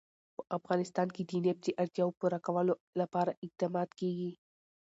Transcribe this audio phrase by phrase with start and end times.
[0.35, 4.31] په افغانستان کې د نفت د اړتیاوو پوره کولو لپاره اقدامات کېږي.